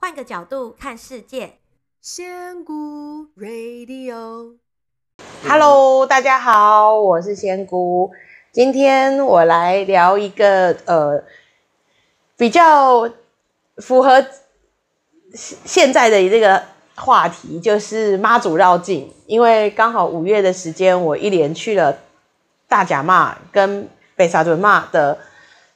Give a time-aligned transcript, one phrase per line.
[0.00, 1.54] 换个角度看世界，
[2.00, 4.56] 仙姑 Radio，Hello，
[6.06, 8.12] 大家好，我是仙姑。
[8.52, 11.24] 今天我来聊一个呃
[12.36, 13.10] 比较
[13.78, 14.24] 符合
[15.34, 16.62] 现在的这个
[16.94, 19.12] 话题，就是妈祖绕境。
[19.26, 21.98] 因为刚好五月的时间，我一连去了
[22.68, 25.18] 大甲妈跟北沙屯妈的。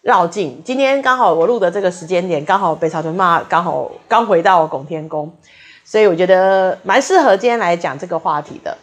[0.03, 5.33] 绕境，今天刚好我录的这个时间点，刚好北朝屯妈刚好刚回到拱天宫，
[5.85, 8.77] 所以我觉得蛮适合今天来讲这个话题的。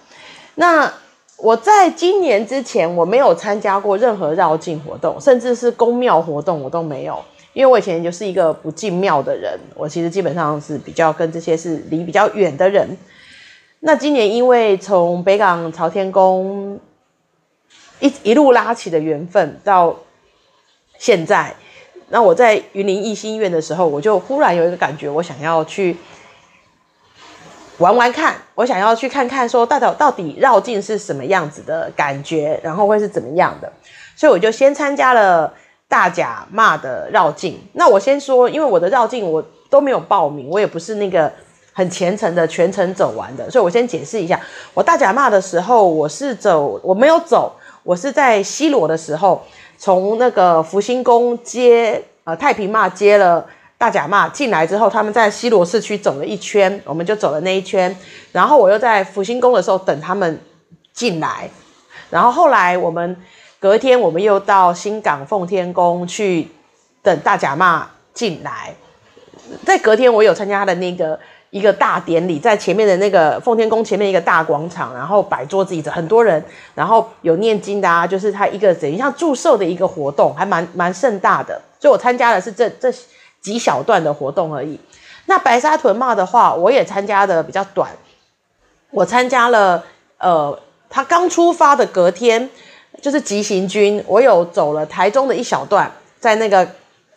[0.56, 0.90] 那
[1.36, 12.98] 我在今年之前，我没有参加过任何绕境活动，甚至是宫庙活动，我都没有，因为我以前就是一个不进庙的人，我其实基本上是比较跟这些是离比较远的人。
[13.82, 16.80] 那今年因为从北港朝天宫
[18.00, 19.94] 一一路拉起的缘分到。
[21.00, 21.56] 现在，
[22.10, 25.96] 那我在云林义兴院的时候，我就忽然有一个感觉，我想要去
[27.78, 33.72] 玩玩看，我想要去看看，说到底到底绕境是什么样子的感觉，然后会是怎么样的，
[34.18, 35.54] 所以我就先参加了
[35.88, 37.58] 大甲骂的绕境。
[37.72, 41.32] 那我先说，因为我的绕境我都没有报名，我也不是那个
[41.72, 44.38] 很虔诚的全程走完的，所以我先解释一下，
[44.74, 49.42] 我大甲骂的时候，我是走，我没有走，我是在西螺的时候。
[49.80, 57.96] 从那个福兴宫接呃太平妈接了大甲妈进来之后，他们在西螺市区走了一圈，我们就走了那一圈，
[58.34, 60.42] 然后我又在福兴宫的时候等他们
[60.92, 61.50] 进来，
[62.10, 63.16] 然后后来我们
[63.58, 66.50] 隔天我们又到新港奉天宫去
[67.02, 68.76] 等大甲妈进来，
[69.66, 71.18] 在隔天我有参加他的那个。
[71.52, 76.44] 一个大典礼，在前面的那个奉天宫前面一个大广场，然后摆桌子椅子，很多人，
[76.76, 81.60] 然后有念经的啊，就是他一个等于像祝寿的一个活动，还蛮蛮盛大的。
[81.80, 82.94] 所以我参加的是这这
[83.42, 84.80] 几小段的活动而已。
[85.26, 87.90] 那白沙屯妈的话，我也参加的比较短，
[88.92, 89.84] 我参加了
[90.18, 90.60] 呃，
[90.90, 92.50] 他刚出发的隔天
[93.02, 96.68] 就是急行军，我有走了台中的一小段，在那个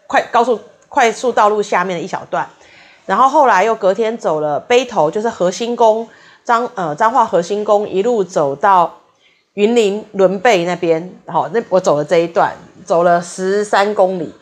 [0.06, 0.58] 快高速
[0.88, 2.48] 快速道路下面的一小段。
[3.06, 6.08] 然后后来又隔天走了背头，就是核心宫
[6.44, 8.98] 彰呃彰化核心宫，一路走到
[9.54, 12.52] 云林仑背那边，好，那我走了这一段，
[12.84, 14.32] 走了十三公里。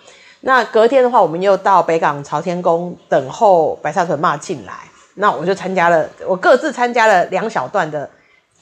[0.43, 4.73] 那隔天的话，我们又到北港朝天宫等候白沙屯骂进来。
[5.15, 8.09] 那我就参加了，我各自参加了两小段的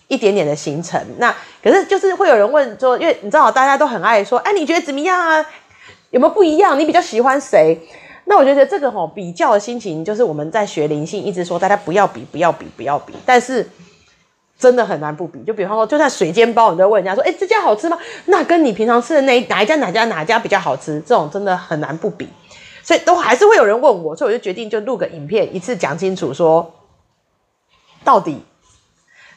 [0.09, 1.01] 一点点的行程。
[1.19, 1.33] 那
[1.63, 5.45] 可是就是会有人问说，因为你知道大家都很爱说，哎，你觉得怎么样啊？
[6.11, 6.77] 有没有不一样？
[6.77, 7.79] 你比较喜欢谁？
[8.29, 13.15] 那我觉得这个吼比较的心情，就是我们在学灵性，一直说大家不要比，不要比，不要比。
[13.25, 13.67] 但是
[14.59, 15.43] 真的很难不比。
[15.45, 17.97] 就比方说，就算水煎包，你都问人家说：“哎，这家好吃吗？”
[18.27, 21.01] 那跟你平常吃的那哪一家、哪家、哪家比较好吃？
[21.07, 22.29] 这种真的很难不比。
[22.83, 26.75] 所以都还是会有人问我，所以我就决定就录个影片，一次讲清楚，说
[28.05, 28.43] 到底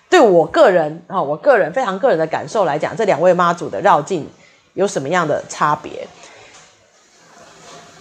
[0.10, 4.28] 对我个人啊，我个人非常个人的感受来讲，这两位妈祖的绕境
[4.74, 6.08] 有什么样的差别？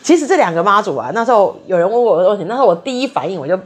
[0.03, 3.59] 其实这两个妈祖啊，那时候有人问我的问题，那时候我第一反应我就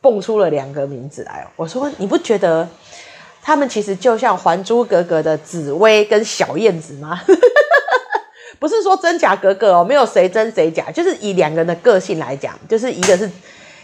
[0.00, 1.46] 蹦出了两个名字来。
[1.56, 2.66] 我说：“你不觉得
[3.42, 7.20] 他们其实就像《还珠格格》的紫薇跟小燕子吗？
[8.60, 13.30] 不是说真假格格哦，没有谁真谁假，就是以两个人的个性来讲，就是一个是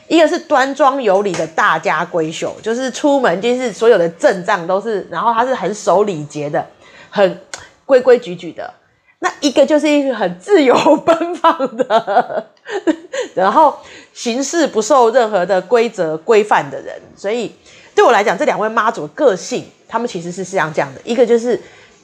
[0.08, 6.64] 一个是端庄有礼的大家闺秀，就是出门就是所有的阵仗都是，然后他是很守礼节的，
[7.10, 7.38] 很
[7.84, 8.72] 规规矩矩的。”
[9.22, 12.46] 那一个就是一个很自由奔放的，
[13.34, 13.78] 然后
[14.14, 17.54] 行事不受任何的规则规范的人，所以
[17.94, 21.60] 对我来讲，这两位妈祖的个性，他们其实是像这样的：一个就是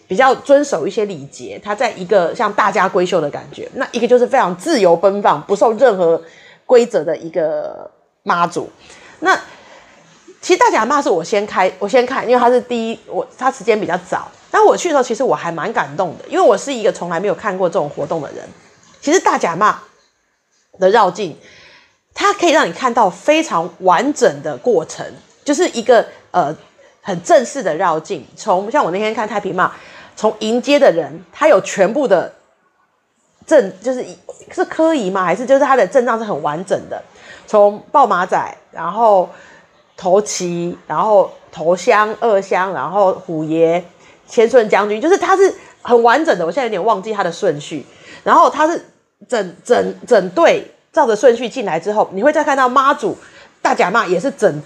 [0.07, 6.23] 比较遵守一些礼节，他在一个像大家闺秀的感觉；那一个就是非常自由奔放，不受任何
[6.67, 7.91] 规则的一个
[8.25, 8.71] 妈祖。
[9.21, 9.35] 那
[10.43, 14.31] 其实大甲妈是我先开，我先看，因为他是第一，我他时间比较早。
[14.57, 18.43] 当我去的时候，其实我还蛮感动的，因为我是一个从来没有看过这种活动的人。
[19.03, 19.79] 其实大甲骂
[20.79, 21.37] 的绕境，
[22.15, 25.05] 它可以让你看到非常完整的过程，
[25.45, 26.57] 就是一个呃
[27.03, 28.27] 很正式的绕境。
[28.35, 29.71] 从像我那天看太平妈，
[30.17, 32.33] 从迎接的人，他有全部的
[33.47, 34.03] 阵，就是
[34.51, 35.23] 是科仪吗？
[35.23, 37.03] 还是就是他的阵仗是很完整的？
[37.47, 39.29] 从抱马仔，然后
[39.99, 43.85] 头旗，然后头香、二香，然后虎爷。
[44.29, 47.85] 千顺将军就是他是很完整的，我现在有点忘记他的顺序。
[48.25, 48.85] 然后他是
[49.29, 53.17] 整整整队照着顺序进来之后，你会再看到妈祖
[53.63, 54.63] 大甲妈也是整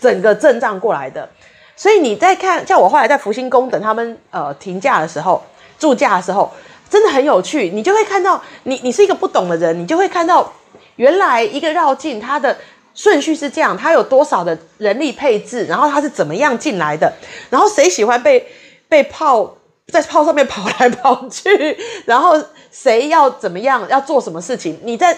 [0.00, 1.28] 整个阵仗过来的。
[1.76, 5.44] 所以你在看，像我后来在福星宫等他们呃停驾的时候，
[5.78, 6.50] 驻驾的时候，
[6.88, 7.70] 真的很有趣。
[7.70, 10.52] 你就会看到，你你是一个不懂的人，你就会看到
[10.96, 12.56] 原来一个绕境它的
[12.94, 17.12] 顺序是这样，它有多少的人力配置，然后它是怎么样进来的，
[17.50, 18.46] 然后谁喜欢被
[18.88, 19.56] 被炮
[19.88, 21.76] 在炮上面跑来跑去，
[22.06, 25.16] 然后谁要怎么样要做什么事情，你在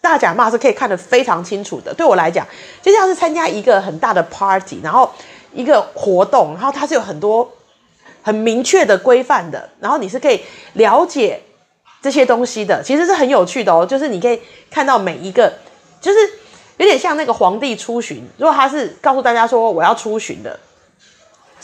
[0.00, 1.92] 大甲骂是可以看得非常清楚的。
[1.92, 2.46] 对我来讲，
[2.82, 5.10] 就像是参加一个很大的 party，然后
[5.52, 7.50] 一个活动，然后它是有很多
[8.22, 10.40] 很明确的规范的，然后你是可以
[10.74, 11.42] 了解
[12.02, 13.84] 这些东西的，其实是很有趣的哦。
[13.84, 14.40] 就是你可以
[14.70, 15.52] 看到每一个，
[16.00, 16.18] 就是。
[16.76, 20.58] 有点像那个皇帝出巡，如果他是告诉大家说我要出巡的，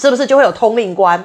[0.01, 1.23] 是不是就会有通令官，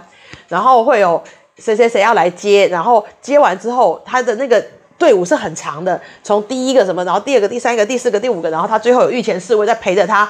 [0.49, 1.23] 然后会有
[1.57, 4.61] 谁谁谁要来接，然后接完之后，他的那个
[4.97, 10.29] 队伍是很长的，从第一个什么，然后第二个、第三个、第四个、第五个，然后他最后有御前侍卫在陪着他，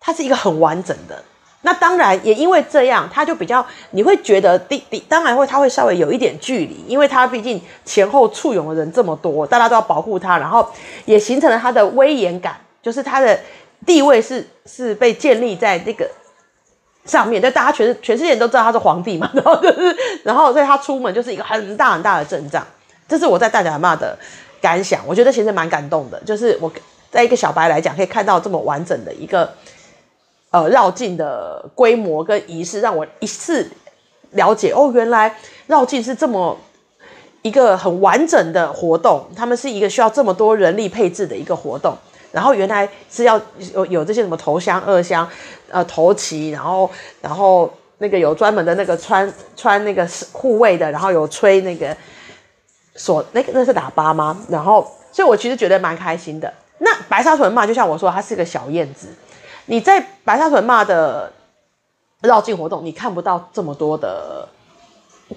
[0.00, 1.22] 他是一个很完整的。
[1.64, 10.68] 那当然也因为这样，他就比较你会觉得第第当然会他会稍微有一点距离，因为他毕竟前后簇拥的人这么多，大家都要保护他，然后
[11.04, 13.38] 也形成了他的威严感，就是他的
[13.86, 16.10] 地位是是被建立在这个
[17.04, 22.62] 上面，就大家全全世界人都知道他是皇帝嘛， 然后就是然后所以他出门就是一个很大很大的阵仗，
[23.08, 24.18] 这是我在大甲妈的
[24.60, 26.70] 感想，我觉得其实蛮感动的，就是我
[27.10, 29.52] 在一个小白来讲可以看到这么完整的一个。
[30.52, 33.66] 呃，绕境的规模跟仪式让我一次
[34.32, 35.34] 了解哦，原来
[35.66, 36.54] 绕境是这么
[37.40, 41.96] 一个很完整的活动，他们是一个需要这么多人力配置的一个活动。
[42.32, 43.40] 然后原来是要
[43.74, 45.28] 有有这些什么头香、二香、
[45.70, 46.90] 呃头旗，然后
[47.20, 51.96] 然后那个有专门的那个穿穿那个护卫的，然后有吹那个
[52.96, 54.36] 锁那个那是喇叭吗？
[54.48, 56.52] 然后所以我其实觉得蛮开心的。
[56.78, 59.06] 那白沙屯嘛，就像我说，它是个小燕子。
[59.66, 61.32] 你在白沙屯嘛的
[62.22, 64.48] 绕境活动，你看不到这么多的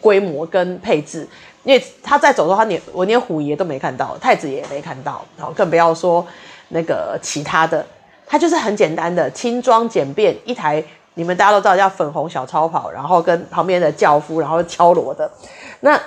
[0.02, 1.28] 规模跟配置，
[1.64, 6.26] 因为他在走的时候，他连我连虎爷都没看到，太子爷也没看到，然后更不要说
[6.76, 7.84] 那个其他的，
[8.28, 10.84] 他就是很简单的轻装简便一台，
[11.14, 15.32] 你们大家都知道叫粉红小超跑，然后跟旁边的轿夫，然后敲锣的，
[15.80, 15.98] 那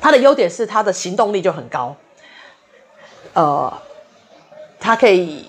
[0.00, 1.94] 他的优点是他的行动力就很高，
[3.34, 3.72] 呃，
[4.80, 5.46] 他可以。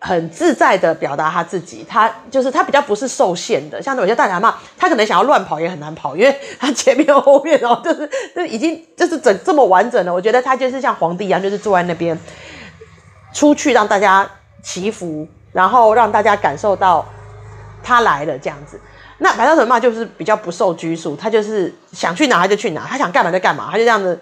[0.00, 10.14] 很自在的表达他自己，他就是他比较不是受限的，像有些大甲妈，他可能想要乱跑也很难跑，因为他前面后面哦，就是就已经就是整这么完整了。
[10.14, 12.16] 我觉得他就是像皇帝一样，就是坐在那边
[13.38, 14.28] 出去让大家
[14.64, 17.06] 祈福，然后让大家感受到
[17.84, 18.80] 他来了这样子。
[19.18, 24.20] 那白沙屯妈就是比较不受拘束，他就是想去哪他就去哪，他想干嘛就干嘛，他就这样子。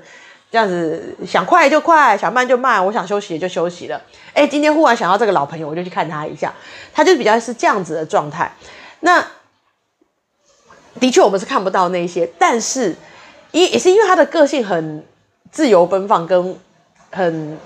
[0.48, 2.86] 这样子想快就快，想慢就慢。
[2.86, 4.00] 我想休息就休息了。
[4.32, 6.54] 哎，今天忽然想到这个老朋友，我就去看他一下。
[6.94, 8.50] 他就比较是这样子的状态。
[9.00, 9.22] 那
[11.00, 12.94] 的确我们是看不到那些，但是
[13.50, 15.04] 也也是因为他的个性很
[15.50, 16.56] 自由奔放，跟
[17.10, 17.58] 很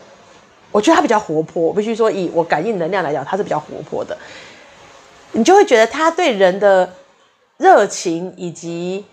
[0.72, 1.62] 我觉得他比较活泼。
[1.62, 4.17] 我必须说，以我感应能量来讲，他是比较活泼的。
[5.32, 6.93] 你就会觉得他对人的
[7.58, 9.05] 热情，以及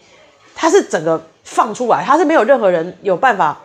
[0.56, 1.22] 他是整个。
[1.50, 3.58] 放出来，他是没有任何人有办法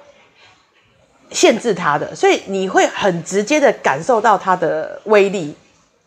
[1.32, 5.52] 限制他的，所以你会很直接的感受到他的威力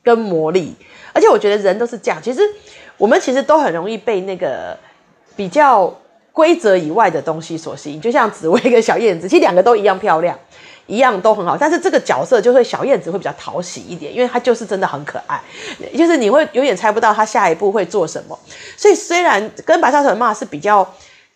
[0.01, 0.73] 跟魔力。
[1.11, 2.39] 而且我觉得人都是这样，其实
[2.95, 4.77] 我们其实都很容易被那个
[5.35, 5.93] 比较
[6.31, 7.99] 规则以外的东西所吸引。
[7.99, 10.39] 就像紫薇跟小燕子，其实两个都一样漂亮，
[10.87, 15.42] 一样都很好，但是这个角色就会小燕子会比较讨喜一点，因为她就是真的很可爱，
[15.97, 18.37] 就是你会有点猜不到她下一步会做什么。
[18.77, 20.87] 所以虽然跟白沙屯妈是比较。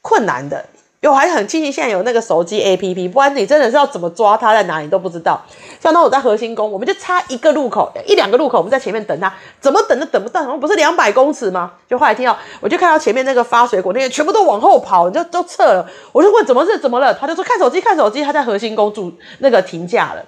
[0.01, 0.65] 困难的，
[1.07, 5.41] 我还很庆幸现在有那个手机 APP，不然你真的是要怎么抓它在哪里都不知道。
[5.79, 11.71] 像当我在核心宫，我们就差一个路口，一两个路口，我们在前面等它，怎么等都等不到，我们不是两百公尺吗？
[11.87, 15.89] 就后来听到，我就看到前面那个发水果那些全部都往后跑，就都撤了。
[16.11, 20.25] 我就问怎么是怎么了，他就说看手机看手机，他在核心宫住那个停驾了，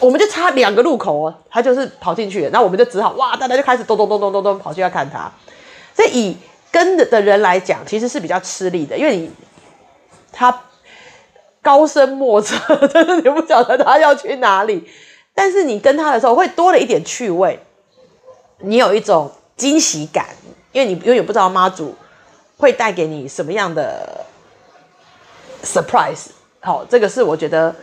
[0.00, 5.30] 我们就差两个路口哦，他就是跑进去，然后我们就只好哇，大家就开始咚咚咚咚咚咚跑去要看他，
[5.94, 6.36] 所以以。
[6.70, 9.30] 跟的的人来讲，其实是比较吃力的，因为你
[10.30, 10.64] 他
[11.62, 12.56] 高深莫测，
[12.88, 14.88] 真的你不晓得他要去哪里。
[15.34, 17.58] 但是你跟他的时候，会多了一点趣味，
[18.58, 20.26] 你有一种惊喜感，
[20.72, 21.94] 因为你永远不知道妈祖
[22.56, 24.24] 会带给你什么样的
[25.64, 26.26] surprise。
[26.60, 27.74] 好，这个是我觉得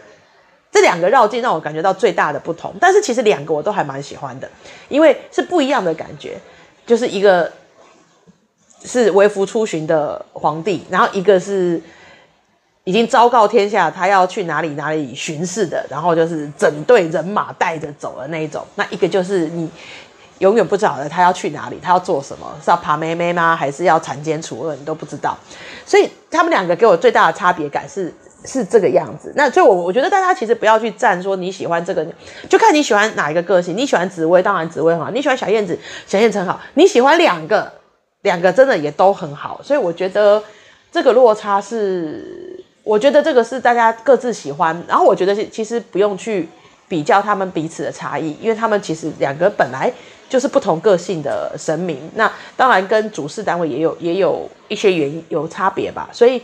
[0.71, 2.73] 这两个绕境让我感觉到最大的不同。
[2.79, 4.49] 但是其实两个我都还蛮喜欢的，
[4.89, 6.37] 因为是不一样的感觉，
[6.85, 7.51] 就是一个。
[8.85, 11.81] 是微服出巡的皇帝，然后一个是
[12.83, 18.63] 已经昭告天下他要去哪里哪里巡视的，然后就是整队人马带着走的那一种。
[18.75, 19.69] 那一个就是你
[20.39, 23.55] 永远不知道的，他要去哪里，他要做什么，是要爬妹妹吗？
[23.55, 24.75] 还是要铲奸除恶？
[24.75, 25.35] 你都不知道。
[25.85, 28.13] 所以他们两个给我最大的差别感是
[28.43, 29.31] 是这个样子。
[29.35, 32.05] 那所以我我觉得大家其实不要去站说你喜欢这个，
[32.49, 33.75] 就看你喜欢哪一个个性。
[33.75, 37.71] 你喜欢紫薇，当然紫薇很好；你喜欢小燕子，小燕子很好；你喜欢两个，
[38.25, 39.61] 两个真的也都很好。
[39.63, 40.43] 所以我觉得
[40.91, 44.83] 这个落差是，我觉得这个是大家各自喜欢。
[44.85, 46.49] 然后我觉得其实不用去
[46.89, 49.89] 比较他们彼此的差异，因为他们其实两个本来
[50.27, 52.11] 就是不同个性的神明。
[52.15, 56.09] 那当然跟主事单位也有也有一些原因有差别吧。
[56.11, 56.41] 所以。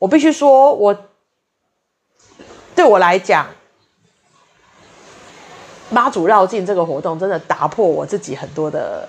[0.00, 0.96] 我必须说，我
[2.76, 3.48] 对我来讲，
[5.90, 9.08] 妈祖绕境这个活动真的打破我自己很多的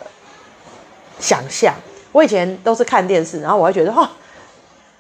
[1.20, 1.74] 想象。
[2.12, 4.10] 我以前都是看电视，然后我会觉得，哈、哦，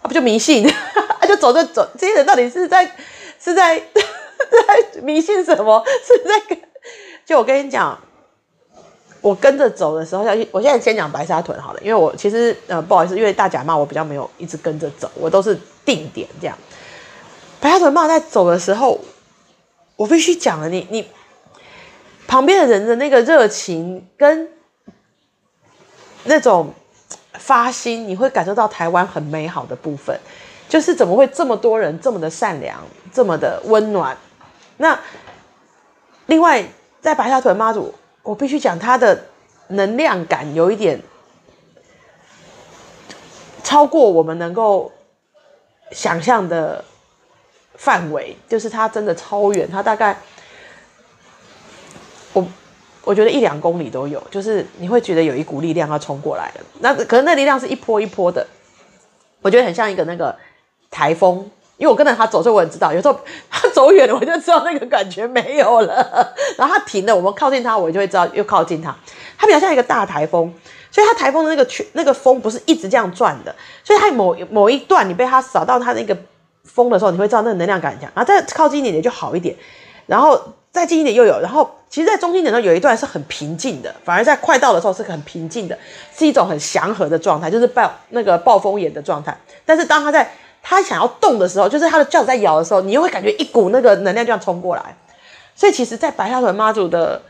[0.02, 2.86] 啊不就迷信， 啊就走着走，这些人到底是在
[3.40, 5.84] 是在 在迷信什么？
[6.06, 6.60] 是在跟
[7.26, 7.98] 就我跟你讲。
[9.22, 16.58] 我跟着走的时候，要我现在先讲白沙屯好了，因为我其实呃不好意思，因为大甲妈我比较没有一直跟着走，我都是定点这样。
[17.60, 18.98] 白沙屯骂在走的时候，
[19.98, 21.06] 我必须讲了，你你
[22.28, 24.48] 旁边的人的那个热情跟
[26.30, 26.72] 那种
[27.34, 30.18] 发心，你会感受到台湾很美好的部分，
[30.70, 32.80] 就是怎么会这么多人这么的善良，
[33.12, 34.16] 这么的温暖。
[34.78, 34.98] 那
[36.28, 36.64] 另外
[37.02, 37.94] 在白沙屯妈祖。
[38.22, 39.26] 我必须讲，它的
[39.70, 41.02] 能量感有一点
[43.64, 44.92] 超过我们能够
[45.92, 46.84] 想象的
[47.76, 50.16] 范围，就是它真的超远，它大概
[52.34, 52.46] 我
[53.04, 56.62] 我觉得一两公里都有，就是你会觉得有一股力量要冲过来了。
[56.80, 58.46] 那可能那力量是一波一波的，
[59.42, 60.36] 我觉得很像一个那个
[60.92, 61.50] 台风。
[61.78, 63.18] 因为我跟着他走，所以我很知道，有时候
[63.50, 65.96] 他走远了，我就知道那个感觉没有了。
[66.60, 68.94] 然后他停了，我们靠近他，我就会知道又靠近他。
[69.38, 70.54] 他比较像一个大台风，
[70.92, 76.18] 所以他台风的那个圈，那个风不是一直这样转的，所以他某某一段你被他扫到他那个
[76.66, 78.12] 风的时候，你会知道那个能量感强。
[78.14, 79.56] 然后再靠近一点点就好一点，
[80.10, 81.40] 然后再近一点又有。
[81.40, 85.78] 然后其实，在中心点上有一段是很平静的，反而在快到的时候是很平静的，
[86.16, 89.38] 是一种很祥和的状态，就是暴那个暴风眼的状态。
[89.66, 94.96] 但是当他在他想要动的时候，就是他的轿子在摇的时候，你又会感觉一股那个能量这样冲过来。
[95.56, 97.22] 所以其实，在白沙屯妈祖的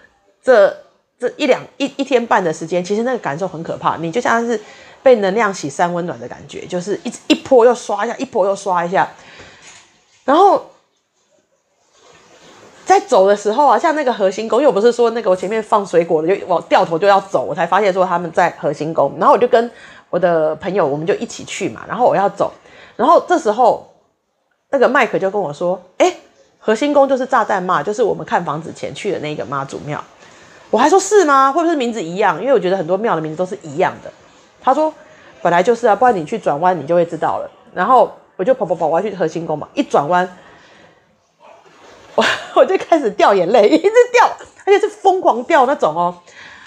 [0.43, 0.75] 这
[1.19, 3.97] 这一两一一天半的时间，其实那个感受很可怕。
[3.97, 4.59] 你就像是
[5.01, 9.09] 被能量洗三温暖的感觉，就是一一波又刷一下，一波又刷一下。
[10.25, 10.69] 然后
[12.89, 19.13] 在走的时候啊，像那个核心宫，因为我不是说那个我前面放水果的，就我掉头就要走，我才发现说他们在核心宫。
[19.19, 19.69] 然后我就跟
[20.09, 21.81] 我的朋友，我们就一起去嘛。
[21.87, 22.51] 然后我要走。
[22.95, 23.87] 然后这时候，
[24.71, 26.15] 那个麦克就跟我说：“哎，
[26.57, 30.03] 核心宫就是炸弹嘛，就是我们看房子前去的那个妈祖庙。”
[30.71, 31.51] 我还说：“是吗？
[31.51, 32.41] 会不会名字一样？
[32.41, 34.11] 因为我觉得很多庙的名字都是一样的。”
[34.59, 34.91] 他说
[35.43, 39.67] ：“本来就是啊，不然你去转弯你就会知道了。”然后我就跑跑跑，我要去核心宫嘛。
[39.75, 40.27] 一转弯，
[42.19, 42.25] 我
[42.59, 44.29] 我就开始掉眼泪，一直掉，
[44.65, 46.13] 而且是疯狂掉那种哦。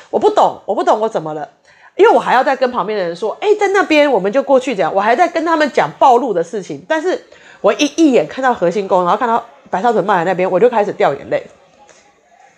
[0.09, 1.47] 我不懂，我不懂我怎么了。
[1.95, 6.83] 因为我还要再跟旁边的人说，哎，在那边我们就过去讲，我还在跟他们讲暴露的事情。
[6.89, 7.23] 但是
[7.61, 11.47] 我一一眼看到核心宫，然后看到白沙屯妈在那边，我就开始掉眼泪。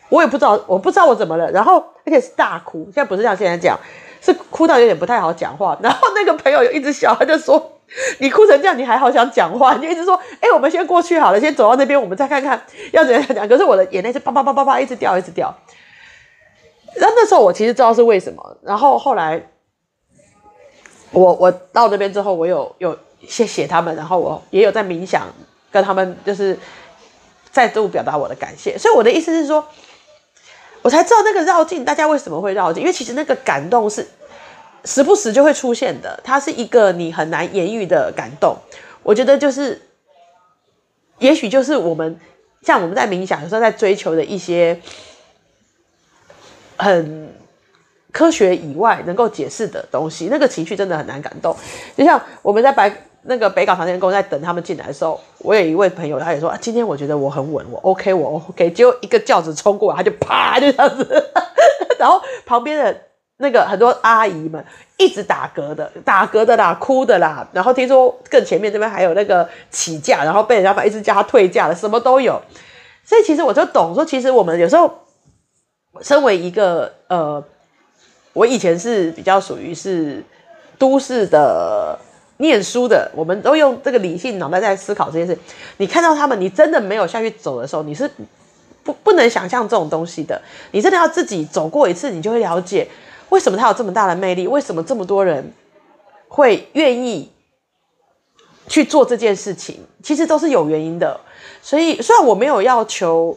[0.08, 1.50] 我也不知道，我不知道我怎么了。
[1.50, 3.76] 然后而且是大哭，现在不是像现在讲，
[4.20, 5.76] 是哭到有点不太好讲话。
[5.82, 7.72] 然后那个朋友有一直笑，他就说
[8.18, 12.60] ：“你哭成这样，你还好想讲话？”你就一直说：“哎，我们先过去好了，先走到那边，我们再看看
[12.92, 15.54] 要怎样讲。”可是我的眼泪是啪啪啪啪啪一直掉，一直掉。
[16.96, 19.50] 然后那时候我其实知道是为什么，然后后来
[21.10, 22.96] 我我到那边之后，我有有
[23.28, 25.26] 谢谢他们，然后我也有在冥想，
[25.70, 26.58] 跟他们就是
[27.50, 28.78] 再度表达我的感谢。
[28.78, 29.66] 所以我的意思是说，
[30.82, 34.06] 我才知道那个绕境大家为什么会绕境，因为其实那个感动是
[34.84, 38.56] 时不时就会出现的，它是一个你很难言喻的感动。
[39.02, 39.80] 我觉得就是，
[41.18, 42.18] 也许就是我们
[42.62, 44.80] 像我们在冥想有时候在追求的一些。
[46.76, 47.32] 很
[48.10, 51.54] 科学以外能够解释的东西，那个情绪真的很难感动。
[51.96, 58.72] 就像我们在白那个北港朝天宫在等他们进来的时候，我有一位朋友，他也说啊，今天我觉得我很稳，我 OK，我 OK。
[58.72, 61.30] 结果一个轿子冲过来，他就啪就这样子，
[61.96, 63.00] 然后旁边的
[63.44, 64.64] 那个很多阿姨们
[64.96, 67.46] 一直打嗝的，打嗝的啦，哭的啦。
[67.52, 72.42] 然后听说更前面这边还有那个起价，然后被人家一直叫他退价的，什么都有。
[73.04, 74.90] 所以其实我就懂说，其实我们有时候。
[76.00, 77.40] 身为一个呃，
[78.32, 80.20] 我以前是比较属于是
[80.76, 81.96] 都市的
[82.38, 85.38] 念书的，我们都用这个理性脑袋在思考这件事。
[85.76, 88.10] 你看到他们，你真的没有下去走的时候，你是
[88.82, 90.42] 不不能想象这种东西的。
[90.72, 92.88] 你真的要自己走过一次，你就会了解
[93.34, 95.52] 为什么他有这么大的魅力，为什么这么多人
[96.28, 97.32] 会愿意
[98.68, 101.18] 去做这件事情，其实都是有原因的。
[101.60, 103.36] 所以虽然我没有要求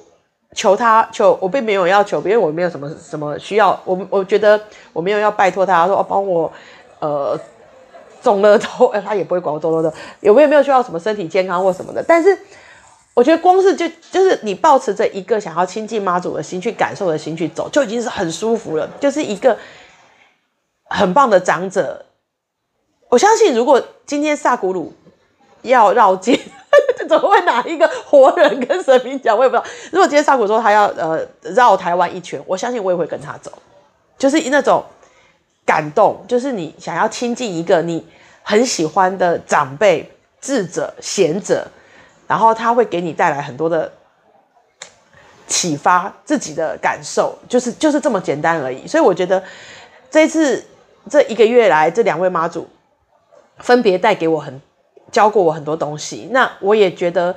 [0.53, 4.61] 求他求，我并没有要求，因为我没有什么什么需要，我我觉得
[4.93, 6.51] 我没有要拜托他说哦帮我
[6.99, 7.39] 呃
[8.21, 12.03] 中乐透， 他也不会管我中乐透，有没有没有需要什么身体健康或什么的。
[12.07, 12.37] 但是
[13.13, 19.57] 我觉得光是就就是你抱持着一个想要亲近妈祖的心去感受的心去走，就已经是很舒服了，就是一个
[20.89, 22.05] 很棒的长者。
[23.09, 24.93] 我相信如果今天萨古鲁
[25.61, 26.39] 要绕境。
[27.07, 29.35] 怎么会拿一个活人跟神明讲？
[29.37, 29.65] 我也不知道。
[29.91, 33.49] 如果今天萨古说他要呃绕台湾一圈，我相信我也会跟他走，
[34.17, 34.83] 就是那种
[35.65, 38.05] 感动，就是你想要亲近一个你
[38.43, 41.65] 很喜欢的长辈、智者、贤者，
[42.27, 43.89] 然后他会给你带来很多的
[45.47, 48.85] 启发，自己的感受，就是就是这么简单而已。
[48.85, 49.41] 所以我觉得
[50.11, 50.61] 这一次
[51.09, 52.67] 这一个月来，这两位妈祖
[53.57, 54.61] 分别带给我很。
[55.09, 57.33] 教过我很多东西，那我也觉得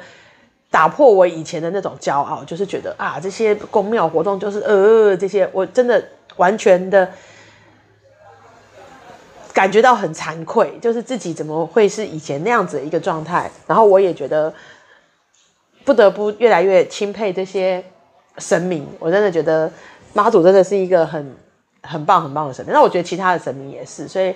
[0.73, 7.09] 打破我以前的那种骄傲，就是觉得啊，这些宫庙活动就是呃这些，我真的完全的
[9.53, 13.49] 感觉到很惭愧，就是自己怎么会是以前那样子的一个状态。
[13.69, 14.53] 然后我也觉得
[15.85, 17.85] 不得不越来越钦佩这些
[18.39, 19.71] 神明，我真的觉得
[20.13, 21.37] 妈祖真的是一个很
[21.83, 22.75] 很棒很棒的神明。
[22.75, 24.35] 那我觉得其他的神明也是，所以。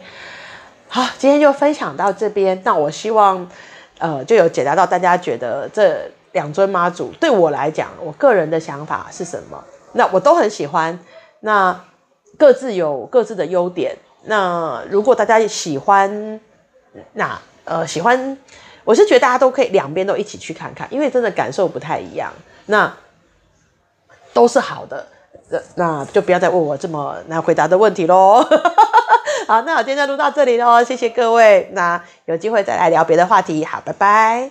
[0.86, 2.60] 好，今天就分享到这边。
[2.64, 3.50] 那我希望，
[3.98, 9.64] 呃，就有解答到大家觉得这两尊妈祖对我来讲，我个人的想法是什么？
[9.94, 10.96] 那我都很喜欢。
[11.40, 11.84] 那
[12.38, 13.96] 各自有各自的优点。
[14.26, 16.38] 那如果大家喜欢，
[17.14, 18.38] 那呃喜欢，
[18.84, 22.32] 我是觉得大家都可以两边都一起去看看，因为真的感受不太一样。
[22.66, 22.94] 那
[24.32, 25.04] 都是好的。
[25.76, 28.44] 那就不要再问我这么难回答的问题喽。
[29.46, 31.68] 好，那我今天就录到这里喽，谢谢各位。
[31.72, 34.50] 那有机会再来聊别的话题，好，拜拜。